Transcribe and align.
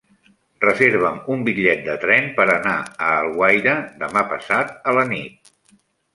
Reserva'm 0.63 1.19
un 1.33 1.43
bitllet 1.49 1.83
de 1.87 1.97
tren 2.05 2.31
per 2.39 2.47
anar 2.55 2.73
a 3.09 3.11
Alguaire 3.19 3.77
demà 4.01 4.27
passat 4.35 4.75
a 4.93 4.97
la 5.01 5.07
nit. 5.15 5.55